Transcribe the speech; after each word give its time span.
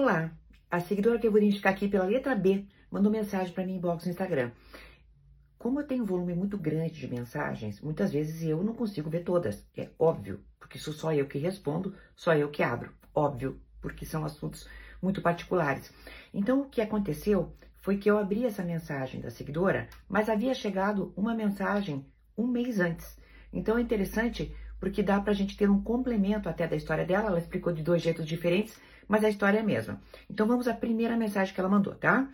Olá, 0.00 0.30
a 0.70 0.78
seguidora 0.78 1.18
que 1.18 1.26
eu 1.26 1.32
vou 1.32 1.40
identificar 1.40 1.70
aqui 1.70 1.88
pela 1.88 2.04
letra 2.04 2.32
B 2.32 2.64
mandou 2.88 3.10
mensagem 3.10 3.52
para 3.52 3.66
mim 3.66 3.74
inbox 3.74 4.04
no 4.04 4.12
Instagram. 4.12 4.52
Como 5.58 5.80
eu 5.80 5.86
tenho 5.88 6.04
um 6.04 6.06
volume 6.06 6.36
muito 6.36 6.56
grande 6.56 7.00
de 7.00 7.08
mensagens, 7.08 7.80
muitas 7.80 8.12
vezes 8.12 8.40
eu 8.44 8.62
não 8.62 8.74
consigo 8.74 9.10
ver 9.10 9.24
todas. 9.24 9.66
É 9.76 9.88
óbvio, 9.98 10.40
porque 10.60 10.78
sou 10.78 10.94
só 10.94 11.12
eu 11.12 11.26
que 11.26 11.36
respondo, 11.38 11.96
só 12.14 12.32
eu 12.32 12.48
que 12.48 12.62
abro. 12.62 12.92
Óbvio, 13.12 13.60
porque 13.80 14.06
são 14.06 14.24
assuntos 14.24 14.68
muito 15.02 15.20
particulares. 15.20 15.92
Então, 16.32 16.60
o 16.60 16.68
que 16.68 16.80
aconteceu 16.80 17.52
foi 17.78 17.96
que 17.96 18.08
eu 18.08 18.18
abri 18.18 18.46
essa 18.46 18.62
mensagem 18.62 19.20
da 19.20 19.32
seguidora, 19.32 19.88
mas 20.08 20.28
havia 20.28 20.54
chegado 20.54 21.12
uma 21.16 21.34
mensagem 21.34 22.06
um 22.36 22.46
mês 22.46 22.78
antes. 22.78 23.18
Então, 23.52 23.76
é 23.76 23.80
interessante 23.80 24.54
porque 24.78 25.02
dá 25.02 25.20
para 25.20 25.32
a 25.32 25.34
gente 25.34 25.56
ter 25.56 25.68
um 25.68 25.82
complemento 25.82 26.48
até 26.48 26.68
da 26.68 26.76
história 26.76 27.04
dela. 27.04 27.30
Ela 27.30 27.38
explicou 27.40 27.72
de 27.72 27.82
dois 27.82 28.00
jeitos 28.00 28.24
diferentes, 28.24 28.80
mas 29.08 29.24
a 29.24 29.28
história 29.28 29.58
é 29.58 29.62
a 29.62 29.64
mesma. 29.64 30.00
Então, 30.30 30.46
vamos 30.46 30.68
à 30.68 30.74
primeira 30.74 31.16
mensagem 31.16 31.54
que 31.54 31.60
ela 31.60 31.68
mandou, 31.68 31.94
tá? 31.94 32.28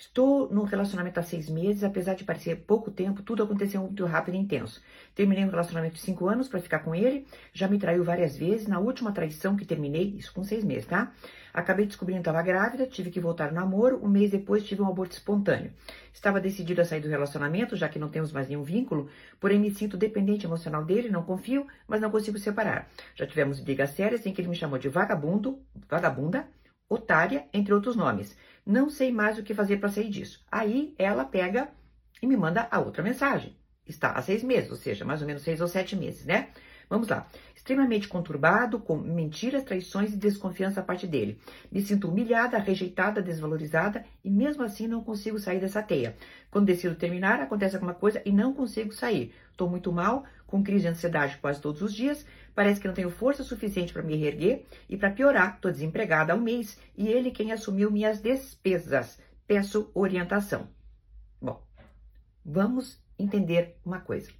Estou 0.00 0.48
num 0.48 0.62
relacionamento 0.62 1.18
há 1.18 1.24
seis 1.24 1.50
meses, 1.50 1.82
apesar 1.82 2.14
de 2.14 2.22
parecer 2.22 2.54
pouco 2.54 2.88
tempo, 2.88 3.20
tudo 3.20 3.42
aconteceu 3.42 3.82
muito 3.82 4.04
rápido 4.06 4.36
e 4.36 4.38
intenso. 4.38 4.80
Terminei 5.12 5.44
um 5.44 5.50
relacionamento 5.50 5.96
de 5.96 6.00
cinco 6.00 6.28
anos 6.28 6.46
para 6.46 6.60
ficar 6.60 6.78
com 6.78 6.94
ele, 6.94 7.26
já 7.52 7.66
me 7.66 7.80
traiu 7.80 8.04
várias 8.04 8.36
vezes. 8.36 8.68
Na 8.68 8.78
última 8.78 9.10
traição 9.10 9.56
que 9.56 9.64
terminei, 9.64 10.14
isso 10.16 10.32
com 10.32 10.44
seis 10.44 10.62
meses, 10.62 10.86
tá? 10.86 11.12
Acabei 11.52 11.84
descobrindo 11.84 12.22
que 12.22 12.28
estava 12.28 12.40
grávida, 12.42 12.86
tive 12.86 13.10
que 13.10 13.18
voltar 13.18 13.48
ao 13.48 13.54
namoro. 13.54 13.98
Um 14.00 14.06
mês 14.08 14.30
depois 14.30 14.64
tive 14.64 14.80
um 14.82 14.86
aborto 14.86 15.16
espontâneo. 15.16 15.72
Estava 16.14 16.40
decidida 16.40 16.82
a 16.82 16.84
sair 16.84 17.00
do 17.00 17.08
relacionamento, 17.08 17.74
já 17.74 17.88
que 17.88 17.98
não 17.98 18.08
temos 18.08 18.30
mais 18.30 18.46
nenhum 18.46 18.62
vínculo, 18.62 19.08
porém 19.40 19.58
me 19.58 19.74
sinto 19.74 19.96
dependente 19.96 20.46
emocional 20.46 20.84
dele, 20.84 21.10
não 21.10 21.24
confio, 21.24 21.66
mas 21.88 22.00
não 22.00 22.08
consigo 22.08 22.38
separar. 22.38 22.88
Já 23.16 23.26
tivemos 23.26 23.58
brigas 23.58 23.90
sérias 23.90 24.24
em 24.24 24.32
que 24.32 24.40
ele 24.40 24.48
me 24.48 24.54
chamou 24.54 24.78
de 24.78 24.88
vagabundo, 24.88 25.60
vagabunda, 25.88 26.46
otária, 26.88 27.48
entre 27.52 27.74
outros 27.74 27.96
nomes. 27.96 28.36
Não 28.68 28.90
sei 28.90 29.10
mais 29.10 29.38
o 29.38 29.42
que 29.42 29.54
fazer 29.54 29.78
para 29.78 29.88
sair 29.88 30.10
disso. 30.10 30.44
Aí 30.52 30.94
ela 30.98 31.24
pega 31.24 31.70
e 32.20 32.26
me 32.26 32.36
manda 32.36 32.68
a 32.70 32.78
outra 32.78 33.02
mensagem. 33.02 33.56
Está 33.86 34.10
há 34.10 34.20
seis 34.20 34.42
meses, 34.42 34.70
ou 34.70 34.76
seja, 34.76 35.06
mais 35.06 35.22
ou 35.22 35.26
menos 35.26 35.42
seis 35.42 35.62
ou 35.62 35.66
sete 35.66 35.96
meses, 35.96 36.26
né? 36.26 36.50
Vamos 36.90 37.08
lá. 37.08 37.26
Extremamente 37.56 38.08
conturbado, 38.08 38.78
com 38.78 38.98
mentiras, 38.98 39.64
traições 39.64 40.12
e 40.12 40.18
desconfiança 40.18 40.80
a 40.80 40.82
parte 40.82 41.06
dele. 41.06 41.40
Me 41.72 41.80
sinto 41.80 42.08
humilhada, 42.08 42.58
rejeitada, 42.58 43.22
desvalorizada 43.22 44.04
e 44.22 44.28
mesmo 44.28 44.62
assim 44.62 44.86
não 44.86 45.02
consigo 45.02 45.38
sair 45.38 45.60
dessa 45.60 45.82
teia. 45.82 46.14
Quando 46.50 46.66
decido 46.66 46.94
terminar, 46.94 47.40
acontece 47.40 47.74
alguma 47.74 47.94
coisa 47.94 48.20
e 48.22 48.30
não 48.30 48.52
consigo 48.52 48.92
sair. 48.92 49.32
Estou 49.50 49.70
muito 49.70 49.90
mal, 49.90 50.24
com 50.48 50.64
crise 50.64 50.82
de 50.82 50.88
ansiedade 50.88 51.38
quase 51.38 51.60
todos 51.60 51.80
os 51.82 51.94
dias. 51.94 52.26
Parece 52.54 52.80
que 52.80 52.88
não 52.88 52.94
tenho 52.94 53.10
força 53.10 53.44
suficiente 53.44 53.92
para 53.92 54.02
me 54.02 54.16
reerguer 54.16 54.64
e 54.88 54.96
para 54.96 55.12
piorar, 55.12 55.54
estou 55.54 55.70
desempregada 55.70 56.32
há 56.32 56.36
um 56.36 56.40
mês 56.40 56.76
e 56.96 57.06
ele 57.06 57.30
quem 57.30 57.52
assumiu 57.52 57.90
minhas 57.90 58.20
despesas. 58.20 59.20
Peço 59.46 59.90
orientação. 59.94 60.68
Bom, 61.40 61.62
vamos 62.44 63.00
entender 63.16 63.76
uma 63.84 64.00
coisa. 64.00 64.32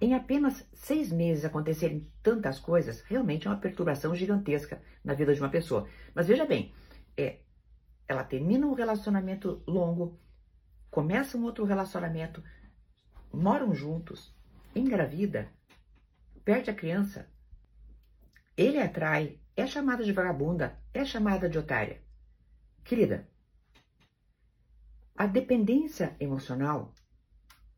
Em 0.00 0.14
apenas 0.14 0.66
seis 0.74 1.10
meses 1.12 1.44
acontecerem 1.44 2.10
tantas 2.22 2.58
coisas, 2.58 3.00
realmente 3.02 3.46
é 3.46 3.50
uma 3.50 3.60
perturbação 3.60 4.14
gigantesca 4.14 4.82
na 5.04 5.14
vida 5.14 5.32
de 5.34 5.40
uma 5.40 5.48
pessoa. 5.48 5.88
Mas 6.14 6.26
veja 6.26 6.44
bem, 6.44 6.74
é, 7.16 7.38
ela 8.08 8.24
termina 8.24 8.66
um 8.66 8.74
relacionamento 8.74 9.62
longo, 9.66 10.18
começa 10.90 11.38
um 11.38 11.44
outro 11.44 11.64
relacionamento, 11.64 12.42
moram 13.32 13.74
juntos, 13.74 14.35
engravida, 14.78 15.50
perde 16.44 16.70
a 16.70 16.74
criança, 16.74 17.28
ele 18.56 18.78
atrai, 18.78 19.40
é 19.56 19.66
chamada 19.66 20.04
de 20.04 20.12
vagabunda, 20.12 20.78
é 20.92 21.04
chamada 21.04 21.48
de 21.48 21.58
otária. 21.58 22.00
Querida, 22.84 23.28
a 25.16 25.26
dependência 25.26 26.14
emocional 26.20 26.94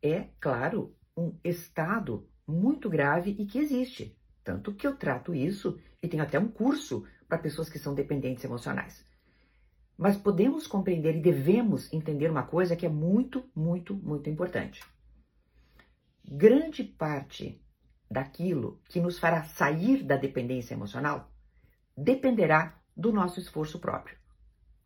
é, 0.01 0.27
claro, 0.39 0.95
um 1.15 1.35
estado 1.43 2.29
muito 2.47 2.89
grave 2.89 3.35
e 3.37 3.45
que 3.45 3.59
existe. 3.59 4.17
Tanto 4.43 4.73
que 4.73 4.87
eu 4.87 4.95
trato 4.95 5.33
isso 5.33 5.79
e 6.01 6.07
tenho 6.07 6.23
até 6.23 6.39
um 6.39 6.47
curso 6.47 7.05
para 7.27 7.37
pessoas 7.37 7.69
que 7.69 7.79
são 7.79 7.93
dependentes 7.93 8.43
emocionais. 8.43 9.05
Mas 9.97 10.17
podemos 10.17 10.65
compreender 10.65 11.15
e 11.17 11.21
devemos 11.21 11.91
entender 11.91 12.31
uma 12.31 12.43
coisa 12.43 12.75
que 12.75 12.85
é 12.85 12.89
muito, 12.89 13.43
muito, 13.53 13.93
muito 13.93 14.29
importante. 14.29 14.81
Grande 16.31 16.83
parte 16.83 17.59
daquilo 18.07 18.79
que 18.85 19.01
nos 19.01 19.17
fará 19.17 19.41
sair 19.41 20.03
da 20.03 20.15
dependência 20.15 20.75
emocional 20.75 21.31
dependerá 21.97 22.79
do 22.95 23.11
nosso 23.11 23.39
esforço 23.39 23.79
próprio. 23.79 24.15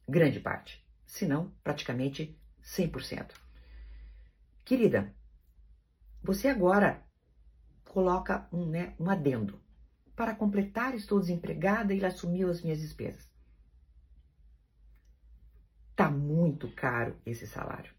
Grande 0.07 0.39
parte, 0.39 0.81
se 1.05 1.27
não 1.27 1.51
praticamente 1.61 2.39
100%. 2.63 3.33
Querida, 4.63 5.13
você 6.23 6.47
agora 6.47 7.05
coloca 7.83 8.47
um, 8.49 8.65
né, 8.65 8.95
um 8.97 9.09
adendo. 9.09 9.61
Para 10.15 10.33
completar, 10.33 10.95
estou 10.95 11.19
desempregada 11.19 11.93
e 11.93 12.05
assumiu 12.05 12.49
as 12.49 12.61
minhas 12.61 12.79
despesas. 12.79 13.29
Tá 15.93 16.09
muito 16.09 16.71
caro 16.71 17.19
esse 17.25 17.45
salário. 17.45 17.93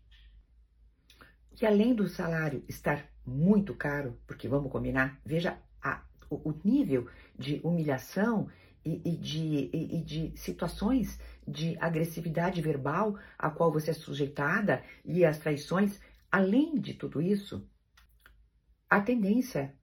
E 1.61 1.67
além 1.67 1.95
do 1.95 2.09
salário 2.09 2.65
estar 2.69 3.09
muito 3.25 3.75
caro, 3.75 4.19
porque 4.27 4.49
vamos 4.49 4.71
combinar, 4.71 5.21
veja 5.25 5.59
a, 5.83 6.03
o, 6.29 6.51
o, 6.51 6.61
nível 6.65 7.09
de 7.39 7.61
humilhação 7.63 8.51
e, 8.85 9.01
e 9.05 9.17
de, 9.17 9.71
e, 9.73 9.99
e 9.99 10.03
de 10.03 10.37
situações 10.37 11.19
de 11.47 11.77
agressividade 11.81 12.61
verbal 12.61 13.17
a 13.39 13.51
qual 13.51 13.73
você 13.73 13.93
é 13.93 13.95
sujeitada 13.95 14.83
e 15.05 15.25
as 15.25 15.39
traições. 15.39 16.01
Além 16.31 16.81
de 16.81 16.95
tudo 16.95 17.23
isso, 17.23 17.69
a 18.91 19.01
tendência 19.01 19.75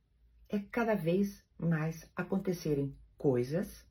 é 0.50 0.60
cada 0.60 0.96
vez 0.96 1.42
mais 1.58 2.10
acontecerem 2.16 2.96
coisas, 3.18 3.86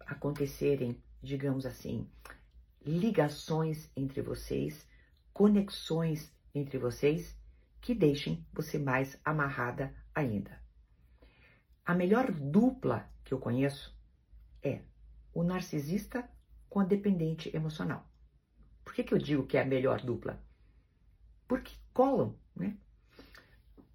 acontecerem, 0.00 1.02
digamos 1.20 1.66
assim, 1.66 2.08
ligações 2.84 3.90
entre 3.96 4.22
vocês, 4.22 4.86
conexões 5.32 6.35
entre 6.58 6.78
vocês 6.78 7.36
que 7.80 7.94
deixem 7.94 8.44
você 8.52 8.78
mais 8.78 9.20
amarrada 9.24 9.94
ainda. 10.14 10.58
A 11.84 11.94
melhor 11.94 12.32
dupla 12.32 13.08
que 13.22 13.32
eu 13.32 13.38
conheço 13.38 13.96
é 14.62 14.80
o 15.32 15.42
narcisista 15.42 16.28
com 16.68 16.80
a 16.80 16.84
dependente 16.84 17.54
emocional. 17.54 18.10
Por 18.84 18.94
que, 18.94 19.04
que 19.04 19.14
eu 19.14 19.18
digo 19.18 19.46
que 19.46 19.56
é 19.56 19.62
a 19.62 19.66
melhor 19.66 20.00
dupla? 20.00 20.42
Porque 21.46 21.74
colam, 21.92 22.36
né? 22.54 22.76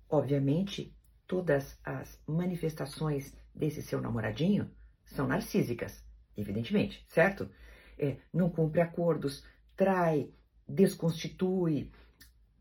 Obviamente, 0.08 0.96
todas 1.26 1.80
as 1.84 2.22
manifestações 2.28 3.36
desse 3.54 3.82
seu 3.82 4.00
namoradinho 4.00 4.70
são 5.06 5.28
narcísicas, 5.28 6.04
evidentemente, 6.38 7.04
certo? 7.08 7.50
É, 7.98 8.18
não 8.34 8.50
cumpre 8.50 8.82
acordos, 8.82 9.44
trai, 9.76 10.32
desconstitui, 10.68 11.92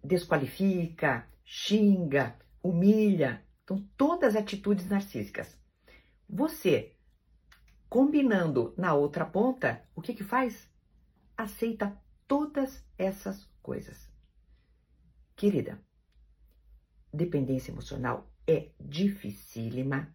desqualifica, 0.02 1.28
xinga, 1.44 2.38
humilha. 2.62 3.44
Então, 3.64 3.86
todas 3.96 4.36
atitudes 4.36 4.88
narcísicas. 4.88 5.58
Você, 6.28 6.96
combinando 7.88 8.74
na 8.76 8.94
outra 8.94 9.24
ponta, 9.24 9.82
o 9.94 10.02
que 10.02 10.14
que 10.14 10.24
faz? 10.24 10.68
Aceita 11.36 11.96
todas 12.26 12.84
essas 12.96 13.44
coisas. 13.62 14.08
Querida, 15.36 15.82
dependência 17.12 17.72
emocional 17.72 18.30
é 18.46 18.70
dificílima, 18.78 20.14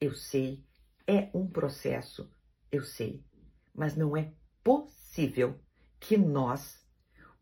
eu 0.00 0.14
sei, 0.14 0.64
é 1.06 1.30
um 1.34 1.46
processo, 1.46 2.30
eu 2.70 2.82
sei, 2.82 3.24
mas 3.74 3.96
não 3.96 4.16
é 4.16 4.32
possível 4.62 5.60
que 6.00 6.16
nós, 6.16 6.81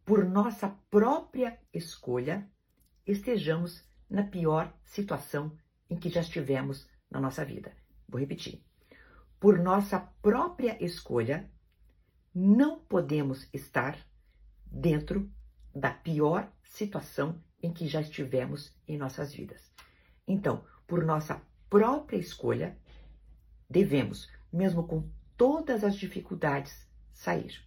por 0.05 0.25
nossa 0.25 0.69
própria 0.91 1.59
escolha, 1.73 2.51
estejamos 3.07 3.85
na 4.09 4.25
pior 4.25 4.75
situação 4.85 5.57
em 5.89 5.97
que 5.97 6.09
já 6.09 6.21
estivemos 6.21 6.89
na 7.11 7.21
nossa 7.21 7.45
vida. 7.45 7.73
Vou 8.09 8.21
repetir. 8.21 8.63
Por 9.39 9.59
nossa 9.59 10.01
própria 10.21 10.83
escolha, 10.85 11.51
não 12.35 12.79
podemos 12.81 13.49
estar 13.53 13.99
dentro 14.67 15.31
da 15.75 15.91
pior 15.91 16.53
situação 16.63 17.43
em 17.63 17.73
que 17.73 17.89
já 17.89 18.01
estivemos 18.01 18.75
em 18.87 18.97
nossas 18.97 19.33
vidas. 19.33 19.73
Então, 20.27 20.65
por 20.87 21.05
nossa 21.05 21.41
própria 21.69 22.17
escolha, 22.17 22.77
devemos, 23.69 24.29
mesmo 24.53 24.87
com 24.87 25.09
todas 25.37 25.85
as 25.85 25.97
dificuldades, 25.97 26.89
sair. 27.13 27.65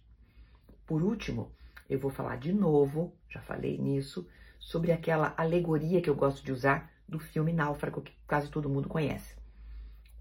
Por 0.86 1.02
último, 1.02 1.52
eu 1.88 1.98
vou 1.98 2.10
falar 2.10 2.36
de 2.36 2.52
novo, 2.52 3.14
já 3.28 3.40
falei 3.40 3.78
nisso, 3.78 4.28
sobre 4.58 4.92
aquela 4.92 5.34
alegoria 5.36 6.00
que 6.00 6.08
eu 6.08 6.14
gosto 6.14 6.44
de 6.44 6.52
usar 6.52 6.90
do 7.06 7.18
filme 7.18 7.52
Náufrago, 7.52 8.00
que 8.00 8.12
quase 8.26 8.48
todo 8.50 8.68
mundo 8.68 8.88
conhece. 8.88 9.36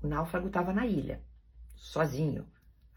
O 0.02 0.08
náufrago 0.08 0.48
estava 0.48 0.74
na 0.74 0.86
ilha, 0.86 1.22
sozinho, 1.78 2.46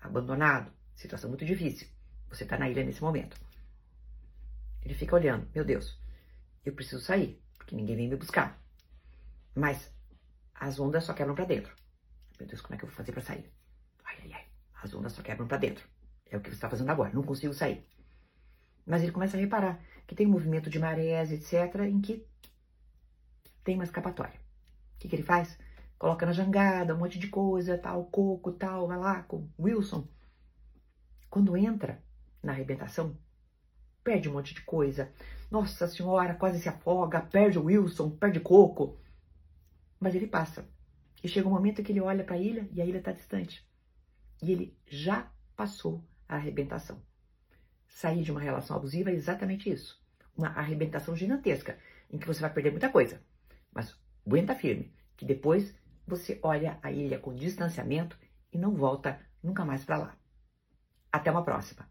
abandonado, 0.00 0.72
situação 0.94 1.30
muito 1.30 1.44
difícil. 1.44 1.86
Você 2.28 2.42
está 2.42 2.58
na 2.58 2.68
ilha 2.68 2.82
nesse 2.82 3.00
momento. 3.00 3.36
Ele 4.82 4.94
fica 4.94 5.14
olhando, 5.14 5.48
meu 5.54 5.64
Deus, 5.64 5.96
eu 6.64 6.72
preciso 6.72 7.00
sair, 7.00 7.40
porque 7.56 7.76
ninguém 7.76 7.96
vem 7.96 8.08
me 8.08 8.16
buscar. 8.16 8.60
Mas 9.54 9.88
as 10.52 10.80
ondas 10.80 11.04
só 11.04 11.12
quebram 11.12 11.34
para 11.34 11.44
dentro. 11.44 11.72
Meu 12.38 12.48
Deus, 12.48 12.60
como 12.60 12.74
é 12.74 12.78
que 12.78 12.84
eu 12.84 12.88
vou 12.88 12.96
fazer 12.96 13.12
para 13.12 13.22
sair? 13.22 13.48
Ai, 14.04 14.16
ai, 14.22 14.32
ai, 14.32 14.44
as 14.82 14.92
ondas 14.92 15.12
só 15.12 15.22
quebram 15.22 15.46
para 15.46 15.58
dentro. 15.58 15.86
É 16.28 16.36
o 16.36 16.40
que 16.40 16.50
você 16.50 16.56
está 16.56 16.68
fazendo 16.68 16.90
agora, 16.90 17.12
não 17.12 17.22
consigo 17.22 17.54
sair. 17.54 17.86
Mas 18.86 19.02
ele 19.02 19.12
começa 19.12 19.36
a 19.36 19.40
reparar 19.40 19.80
que 20.06 20.14
tem 20.14 20.26
um 20.26 20.30
movimento 20.30 20.70
de 20.70 20.78
marés, 20.78 21.32
etc., 21.32 21.80
em 21.86 22.00
que 22.00 22.24
tem 23.64 23.74
uma 23.74 23.84
escapatória. 23.84 24.38
O 24.94 24.98
que, 24.98 25.08
que 25.08 25.16
ele 25.16 25.22
faz? 25.24 25.58
Coloca 25.98 26.24
na 26.24 26.32
jangada 26.32 26.94
um 26.94 26.98
monte 26.98 27.18
de 27.18 27.28
coisa, 27.28 27.76
tal, 27.76 28.04
coco, 28.04 28.52
tal, 28.52 28.86
vai 28.86 28.98
lá 28.98 29.22
com 29.22 29.48
Wilson. 29.58 30.06
Quando 31.28 31.56
entra 31.56 32.02
na 32.42 32.52
arrebentação, 32.52 33.18
perde 34.04 34.28
um 34.28 34.34
monte 34.34 34.54
de 34.54 34.62
coisa. 34.62 35.12
Nossa 35.50 35.88
senhora, 35.88 36.34
quase 36.34 36.60
se 36.60 36.68
afoga, 36.68 37.20
perde 37.20 37.58
o 37.58 37.64
Wilson, 37.64 38.10
perde 38.10 38.38
coco. 38.38 38.96
Mas 39.98 40.14
ele 40.14 40.26
passa. 40.26 40.68
E 41.24 41.28
chega 41.28 41.48
um 41.48 41.52
momento 41.52 41.82
que 41.82 41.90
ele 41.90 42.00
olha 42.00 42.22
para 42.22 42.36
a 42.36 42.38
ilha 42.38 42.68
e 42.72 42.80
a 42.80 42.86
ilha 42.86 42.98
está 42.98 43.10
distante. 43.10 43.66
E 44.42 44.52
ele 44.52 44.78
já 44.86 45.28
passou 45.56 46.04
a 46.28 46.36
arrebentação. 46.36 47.02
Sair 47.96 48.22
de 48.22 48.30
uma 48.30 48.42
relação 48.42 48.76
abusiva 48.76 49.08
é 49.08 49.14
exatamente 49.14 49.70
isso. 49.70 49.98
Uma 50.36 50.48
arrebentação 50.48 51.16
gigantesca, 51.16 51.78
em 52.10 52.18
que 52.18 52.26
você 52.26 52.42
vai 52.42 52.52
perder 52.52 52.70
muita 52.70 52.90
coisa. 52.90 53.22
Mas 53.72 53.98
aguenta 54.26 54.54
firme, 54.54 54.92
que 55.16 55.24
depois 55.24 55.74
você 56.06 56.38
olha 56.42 56.78
a 56.82 56.92
ilha 56.92 57.18
com 57.18 57.34
distanciamento 57.34 58.14
e 58.52 58.58
não 58.58 58.74
volta 58.74 59.18
nunca 59.42 59.64
mais 59.64 59.82
para 59.82 59.96
lá. 59.96 60.16
Até 61.10 61.30
uma 61.30 61.42
próxima! 61.42 61.90